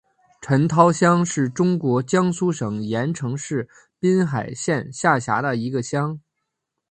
[0.41, 3.69] 陈涛乡是中国江苏省盐城市
[3.99, 6.19] 滨海县下辖的一个乡。